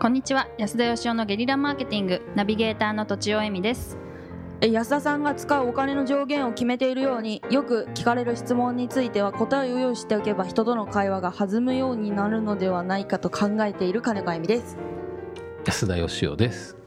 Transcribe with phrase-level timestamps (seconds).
[0.00, 0.48] こんにちは。
[0.56, 2.22] 安田義雄のゲリラマーケティング。
[2.34, 3.98] ナビゲーターの土地尾恵美です。
[4.62, 14.78] え安田さんが使うお金の上限を決めているようによく聞かれる質問については答えを用意しておけば人との会話が弾むようになるのではないかと考えている金子恵美です。
[15.66, 16.78] 安田義雄です。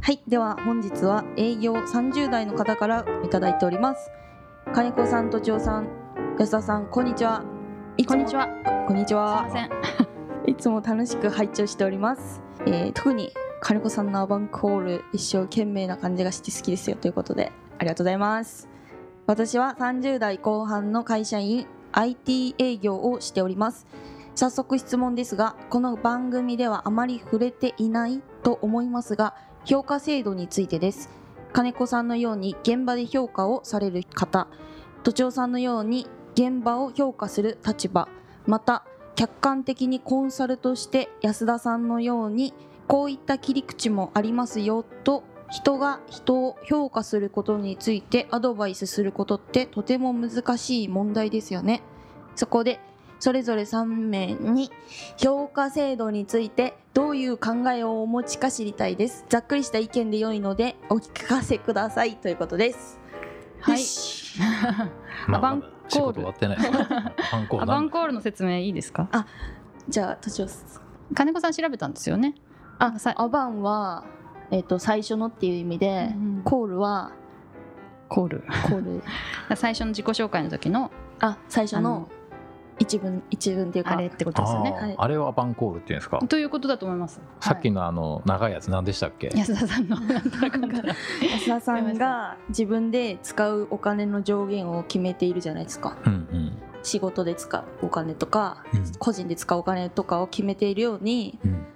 [0.00, 0.20] はい。
[0.28, 4.12] では本日は営業30代の方からいただいております。
[4.72, 5.88] 金子さんとちおさん。
[6.38, 7.42] 安田さんこんにちは。
[8.06, 8.46] こんにちは。
[8.86, 9.70] こんにちすいはません。
[10.46, 13.32] いつも楽しく拝聴しております、えー特に
[13.62, 18.68] 金子さんのアバンコール一生懸命な感じがして好きですよということでありがとうございます。
[19.26, 23.86] 私は30代後半の会社員 IT 営業をしております。
[24.34, 31.10] 早速質問ですがこの番組ではあまり触れていないと思いますが評価制度についてです。
[31.52, 34.48] 金子さんのように現場で評価をされる方
[35.02, 38.08] 都庁さんのように現場を評価する立場
[38.46, 38.84] また
[39.20, 42.54] 客観的にコンサルとして安田さんのように
[42.86, 51.82] こういった切り口もありますよと人が人を評価することについてアドバイスすることってとても難しい問題ですよね。
[52.34, 52.80] そこで
[53.18, 54.70] それぞれ3名に
[55.18, 59.26] 評価制度についてどういう考えをお持ちか知りたいです。
[59.28, 62.98] ざっくりした意見で良いのでお聞かせくださいということです。
[63.60, 63.82] はい。
[65.28, 66.58] まアバンコールまだ仕事終わってない。
[66.62, 66.62] ア
[67.32, 67.62] バンコール。
[67.62, 69.08] アバンコールの説明いいですか？
[69.88, 70.46] じゃあ年を
[71.14, 72.34] 金子さん調べたんですよね。
[72.78, 74.04] あさアバンは、
[74.50, 77.12] えっと最初のっていう意味で、うんコールは
[78.08, 78.44] コール。
[78.68, 79.02] コール。
[79.56, 82.08] 最初の自己紹介の時のあ最初の
[82.80, 83.92] 一文一文っていうか。
[83.92, 84.94] あれってことですよねはい。
[84.98, 86.18] あれをアバンコールっていうんですか？
[86.18, 87.20] ということだと思います。
[87.40, 89.30] さっきののあの長いやつ何でしたっけ？
[89.34, 89.96] 安田さんの。
[91.30, 95.96] 安田さんが自分で使うお金の上限を決めているじゃないですか。
[96.04, 96.52] うんうん。
[96.82, 98.92] 仕事で使うお金とかうん。
[98.98, 101.66] 個人で使うお金とかを決めているようにうん。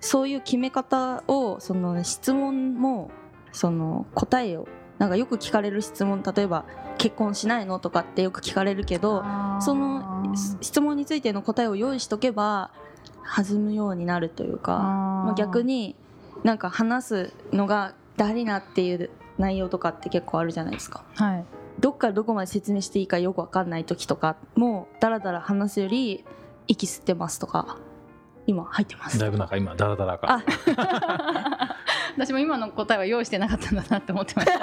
[0.00, 3.10] そういう決め方をその質問も
[3.52, 4.66] その答えを
[4.98, 6.64] なんかよく聞かれる質問例えば
[6.98, 9.24] 「結婚しないの?」とかってよく聞かれるけど
[9.60, 12.70] その質問についての答えを用意しとけば
[13.24, 15.96] 弾むようになるというかまあ、逆に
[16.42, 21.04] なんか話すのが誰なっていう内容とかって結構あるじゃないですか。
[21.16, 21.44] はい。
[21.80, 26.24] どっからどこまで説明していいかよく分かんない時とかもダラダラ話すより
[26.68, 27.78] 息吸ってますとか
[28.46, 29.18] 今入ってます。
[29.18, 30.34] だいぶなんか今ダラダラか。
[30.34, 30.44] あ。
[32.16, 34.58] 私も今の答えは用意してなかったんだなって思ってました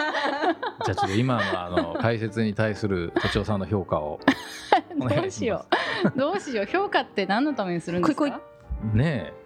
[0.86, 4.20] じゃあちょっと今のあの解説に対する都庁さんの評価を。
[5.00, 5.66] お願いします。
[5.66, 6.20] どうしよう。
[6.20, 8.18] どうしよう評価って何のためにするんですか？
[8.18, 8.38] こいこ
[8.94, 9.42] ねえ。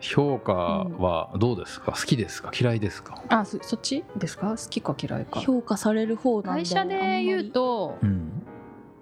[0.00, 2.50] 評価はどうですか、好きですか？
[2.58, 3.22] 嫌いですか？
[3.28, 4.50] あそそっちですか？
[4.50, 5.40] 好きか嫌いか。
[5.40, 8.30] 評価される方なんで会社で言うとうん。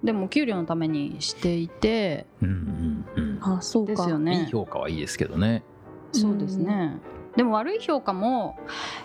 [0.04, 3.38] でも給料のためにしていてうんうんうん。
[3.40, 3.92] あそうか。
[3.92, 4.40] ですよね。
[4.40, 5.62] いい評価はいいですけどね。
[6.12, 6.98] そうですね
[7.36, 8.58] でも悪い評価も、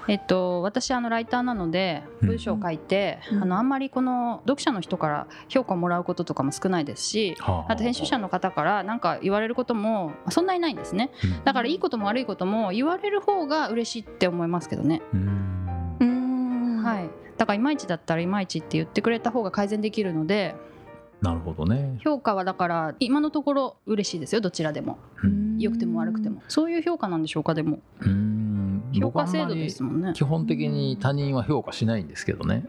[0.07, 2.27] えっと、私あのライターなのでうん。
[2.29, 3.43] 文章を書いて、うん。
[3.43, 7.75] あのあんまりこの読者の人から評価をもらうこととかも少ないですしはあ。
[7.75, 11.11] と編集者の方から何か言われることもそんなにないんですね。
[11.23, 11.43] うん。
[11.43, 15.37] だからいいことも悪いことも言われる方が嬉しいって思いますけどね、うん。
[16.87, 17.09] はい。
[17.37, 20.55] だからいまいちだったらいまいちって言ってくれた方が改善できるので
[21.21, 24.99] なるほどね、評価はだから今のところ嬉しいですよどちらでも。
[25.23, 25.57] うん。
[25.57, 26.43] 良くても悪くても。
[26.47, 27.79] そういう評価なんでしょうかでも。
[28.01, 28.83] うん。
[28.93, 30.13] 評価制度ですもんね。
[30.13, 32.65] 基本的に他人は評価しないんですけどね、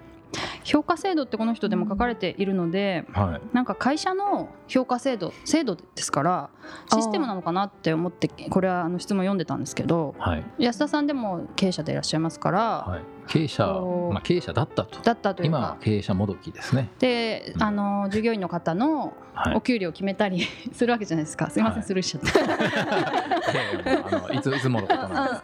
[0.64, 6.50] 評価制度ってこの人でも書かれているのではい、なんか会社の評価制度制度ですから
[6.92, 10.44] システムなのかなって思ってこれはあの質問読んでたんですけどはい。
[10.58, 13.66] 安田さんでも経営者でいらっしゃいますから、はい、経営者、
[14.12, 15.00] まあ、経営者だったと。
[15.00, 19.54] だったという今はか経営者もどきですね、であの従業員の方のはい。
[19.54, 21.48] お給料を決めたり するわけじゃないですか。
[21.48, 22.40] すいません、はいスルーしちゃった。
[23.52, 25.42] いやいやいついつものことなんです。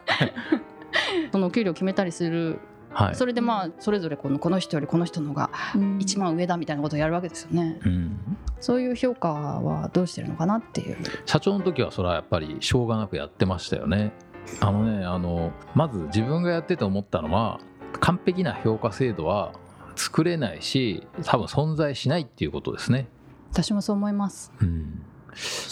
[1.33, 2.59] そのお給料を決めたりする
[2.95, 3.15] はい。
[3.15, 5.99] それでまあそれぞれこのこの人よりこの人の方がうん。
[6.01, 7.79] 一番上だみたいなことをやるわけですよね。
[7.85, 8.19] うん、
[8.61, 10.97] そういう評価はどうしてるのかなっていう。
[11.27, 14.13] 社長の時はそれはやっぱりしょうがなくやってましたよね。
[14.61, 17.61] あのねあのまず自分がやってて思ったのは
[18.01, 19.53] 完璧な評価制度は
[19.97, 23.09] 作れないし多分存在しないっていうことですね、
[23.53, 24.53] 私もそう思います。
[24.61, 25.03] うん、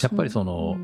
[0.01, 0.77] やっぱりその、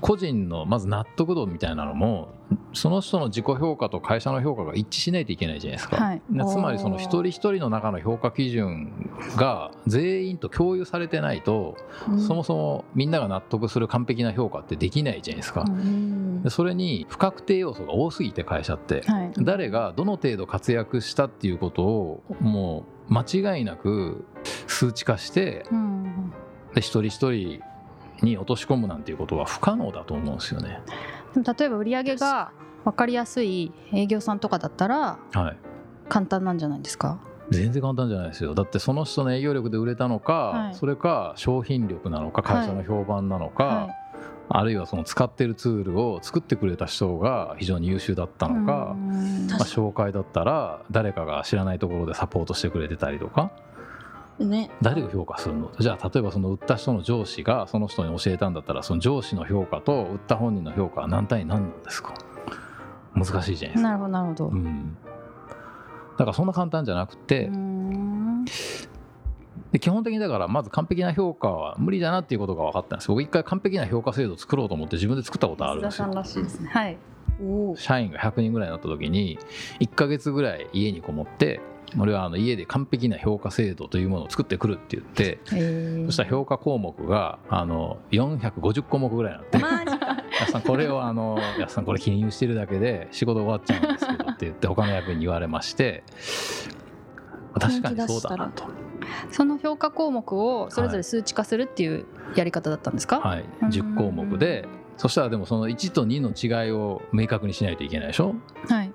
[0.00, 2.28] 個人のまず納得度みたいなのも
[2.72, 6.22] その人の自己評価と会社の評価が一致しないといけないじゃないですか、はい。
[6.30, 11.76] でつまりその一人一人の中の評価基準が全員と共有されてないと、
[12.08, 12.20] うん。
[12.20, 16.42] そもそもみんなが納得する完璧な評価ってできないじゃないですか、うん。
[16.42, 19.32] でそれに不確定要素が多すぎて会社って、はい。
[19.38, 24.24] 誰がどの程度活躍したっていうことをもう間違いなく
[24.66, 26.32] 数値化してうん。
[26.74, 27.62] で一人一人
[28.22, 30.80] に落とし込むなんていうことは不可能だと思うんですよね。
[31.34, 32.52] でも例えば売り上げが
[32.84, 35.56] 分かりやすい営業さんとかだったらはい。
[36.08, 37.20] 簡単なんじゃないですか？
[37.50, 38.54] 全然簡単じゃないですよ。
[38.54, 40.74] だってその人の営業力で売れたのか、はい。
[40.74, 43.88] それか商品力なのか会社の評判なのか、は
[44.50, 49.46] あるいはその使ってるツールを作ってくれた人が非常に優秀だったいのか、うん。
[49.48, 53.50] まあ、紹介だったら誰かが知らないところでサポートしてくれてたりとか
[54.44, 54.70] ね。
[54.82, 55.70] 誰が評価するの？
[55.78, 62.14] じゃあ例えばその売った人の上司がその人に教えたんだったらその上司の評価と売った本人の評価は何対何なんですか？
[63.14, 63.88] 難しいじゃないですか。
[63.88, 64.96] なるほどなるほど、うん、
[66.16, 68.44] だからそんな簡単じゃなくて、うん。
[69.72, 73.08] で基本的にだからまず完璧な評価は無理だなっていうことが分かったんです。
[73.08, 76.06] 僕一回完璧な評価制度を作ろうと思って自分で作ったことあるんですよ。
[76.06, 76.70] 須田さんらしいですね。
[76.70, 76.96] はい。
[77.76, 79.38] 社員が100人ぐらいになった時に
[79.80, 81.60] 1ヶ月ぐらい家にこもって
[81.98, 90.06] 俺はあの家で完璧な評価制度というものを作ってくるって言ってえそしたら評価項目があの450項目ぐらいになってマジか
[90.40, 96.04] 「やすさんこれをあの やすさんこれ記入してるだけで仕事終わっちゃうんですけど」って言って他の役員に言われまして
[97.58, 98.64] 確かにそうだなと。
[99.30, 102.04] その評価項目をそれぞれ数値化するっていう
[102.36, 104.66] やり方だったんですか、はい、うん10項目で
[104.98, 106.30] そしたらでもその1と2の
[106.64, 108.34] 違いを明確にしないといけないでしょ？
[108.68, 108.87] はい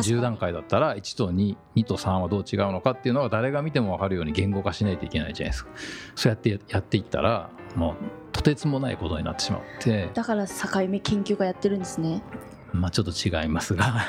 [0.00, 5.70] 10段階だったら1と22と3はどう違うのかっていうのが誰が見ても分かるように言語化しないといけないじゃないですか。
[6.14, 7.94] そうやってやっていったらもう
[8.32, 10.10] とてつもないことになってしまって。
[10.14, 10.52] だから境
[10.88, 12.22] 目研究がやってるんですね。
[12.72, 14.04] まあちょっと違いますが。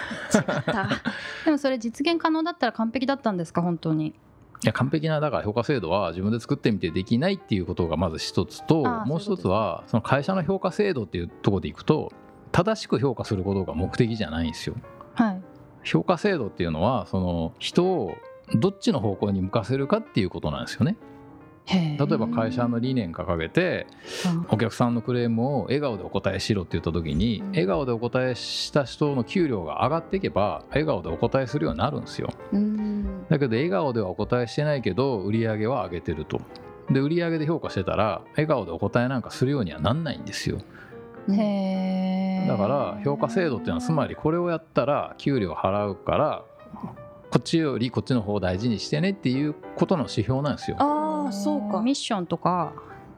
[0.66, 0.90] だ
[1.46, 4.08] でもそれ実現可能だったら完璧だったんですか本当に？
[4.62, 12.12] いや完璧なだから評価制度は自分で作ってみてできないっていうことがまず一つとああもう一つはその会社の評価制度っていうところでいくと
[12.52, 14.76] 正しく評価することが目的じゃないんですよ。
[15.90, 18.16] はい評価制度っていうのはその人を
[18.56, 20.98] どっちの方向に向かせるかっていうことなんですよね。
[21.72, 23.86] 例えば会社の理念掲げて
[24.50, 32.34] お客さんのクレームを笑顔でお答えしろって言った時にうん笑顔でお答えした人の給料が上がっていけば笑顔でお答えするようになるんですよ。
[32.54, 36.42] うんだけど笑顔ではお答えしてないけど売り上げは上げてると。
[36.90, 40.60] で売り上げで評価してたら笑顔でお答えなんかするようにはなんないんですよ。
[41.36, 46.44] へえだから評価制度っていうのはつまりこれをやったら給料払うから
[47.31, 50.78] こっちよりこっちの方を大事にしてねっていうことの指標なんですよ。
[50.80, 51.81] ああそうか。
[51.81, 52.74] ミッションとか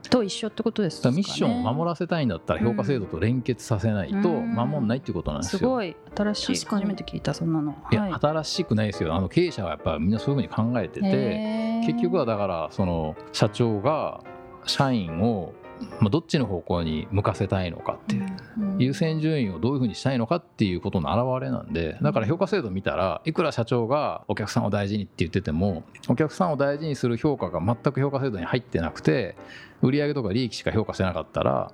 [0.10, 1.18] と一緒ってことですからね。
[1.18, 4.54] ミッションを守らせたいんだったら評価制度と連結させないとうん。
[4.54, 5.60] 守んないっていうことなんですよ。
[5.60, 6.82] すごい新しい確かに。
[6.84, 7.76] 初めて聞いたそんなの。
[7.92, 8.14] いや、はい。
[8.14, 9.16] 新しくないですよ。
[9.16, 14.22] あの経営者はやっぱりみんなそういうふうに考えてて結局はだからその社長が
[14.66, 15.54] 社員を
[16.00, 18.26] まあどっちの方向に向かせたいのかっていう
[18.60, 18.78] うん。
[18.80, 29.36] 優先順位をどういうふうにしたいのかっていうことの表れなんでだから評価制度見たらいくら社長がお客さんを大事にって言っててもお客さんを大事にする評価が全く評価制度に入ってなくて
[29.82, 31.72] 売上とか利益しか評価してなかったら、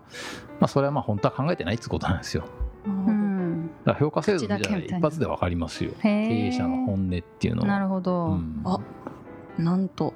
[0.59, 2.45] まあ、それはまあ本当は考えてないってことなんですよ。
[2.85, 3.27] うん
[3.83, 5.91] だから評価制度みたいな一発で分かりますよ。
[6.01, 7.67] 経営者の本音っていうのは。
[7.67, 8.61] なるほど、うん。
[8.65, 8.79] あ
[9.57, 10.13] なんと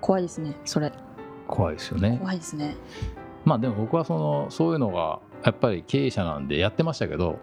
[0.00, 0.92] 怖いですねそれ
[1.50, 2.18] 怖いですよね。
[2.20, 2.76] 怖いですね。
[3.44, 7.38] まあでも僕はそのそういうのがやっぱり経営者なんでやってましたけど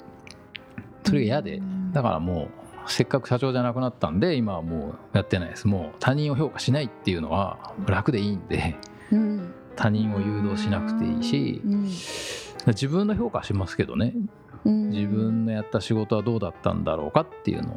[1.04, 1.62] それが嫌で
[1.92, 2.50] だからも
[2.86, 5.68] うせっかく社長じゃなくなったんで今はもうやってないです。
[5.68, 8.76] もう他人を評価しないっていうのは楽でいいんで
[9.12, 11.84] うん他人を誘導しなくていいしうん。
[12.68, 14.14] 自分の評価はしますけどね。
[14.66, 14.90] うん。
[14.90, 17.76] 自分のやった仕事はどうだったんだろうかっていうのを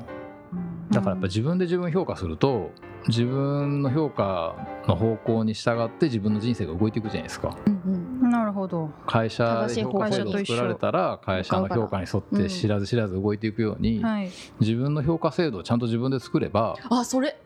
[0.91, 2.73] だからやっぱ自分で自分評価すると
[3.07, 4.57] 自分の評価
[4.87, 7.57] の方向に従って自分の人生が動いていくじゃないですか。
[7.67, 8.91] うんなるほど。
[9.07, 14.31] 会社で評価制度を作られたら会社の評価に沿って知らず知らず動いていくようにはい。
[14.61, 17.37] 自分の評価制度をちゃんと自分で作ればうんあそれ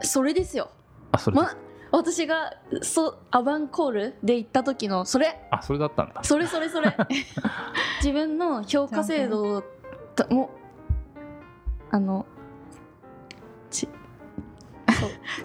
[0.00, 0.70] それですよ。
[1.12, 1.56] あそれま
[1.90, 5.46] 私がそうアバンコールで行った時のそれ。
[5.50, 6.22] あそれだったんだ。
[6.24, 6.94] それそれそれ。
[8.00, 9.62] 自分の評価制度
[10.30, 10.50] も
[11.90, 12.24] あの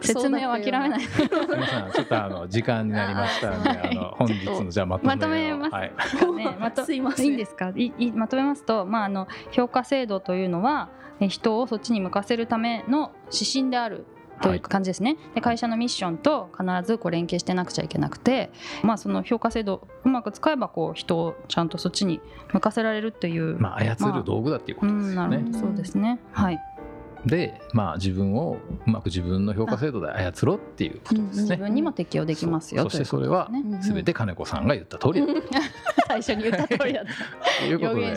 [0.02, 1.00] 説明を諦めない。
[1.00, 1.92] いすみません。
[1.92, 3.80] ちょっとあの時間になりましたのではい。
[3.92, 5.18] あの本日のじゃあまとめを。
[5.18, 5.74] まとめます。
[5.74, 5.92] はい。
[6.36, 7.26] ねまと すいません。
[7.26, 10.90] いいんですかいいまとめますと、まあ、あの評価制度というのは
[11.20, 14.06] え人をそっちに向かせるための指針である
[14.42, 18.52] という感じですね、で会社のミッションと必ずこう連携してなくちゃいけなくて、
[18.84, 22.22] まあ、その評価制度をうまく使えばこう人をちゃんとそっちに
[22.54, 25.46] 向かせられるっていう、まあ操る道具だっていうこうんとですよね。
[25.54, 26.20] そうですね。
[26.32, 26.60] はい
[27.26, 33.96] でまあ自分をうまく自分の評価制度で操ろうっていうことです自ね分にも適用できますよそそしてということそれはですねうん。
[33.96, 35.28] 全て金子さんが言った通りだ。
[36.08, 37.12] 最初に言った通りだった
[37.62, 37.66] と。
[37.68, 38.14] いうことで、は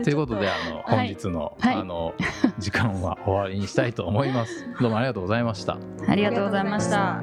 [0.00, 1.74] い、ということであのはい本日の,、はい。
[1.74, 2.14] あの
[2.58, 4.66] 時間は終わりにしたいと思います。
[4.80, 5.78] どうもありがとうございました。
[6.06, 7.20] ありがとうございました。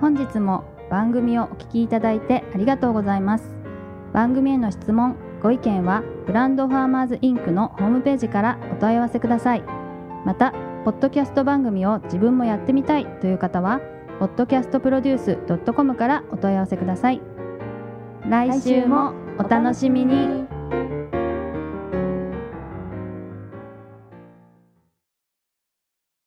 [0.00, 3.54] 本日も番組をお聞きいただいてありがとうございます。
[4.12, 9.62] 番組への質問ご意見はブランドファーマーズインクのホームページからお問い合わせください。
[10.24, 10.52] また
[10.86, 13.82] ポッドキャスト番組を自分もやってみたいという方は
[14.20, 17.20] podcastproduce.com からお問い合わせください。
[18.26, 20.53] 来週もお楽しみに。